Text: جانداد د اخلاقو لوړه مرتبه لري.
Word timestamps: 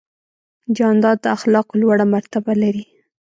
جانداد 0.77 1.17
د 1.21 1.25
اخلاقو 1.37 1.79
لوړه 1.81 2.05
مرتبه 2.15 2.53
لري. 2.63 2.85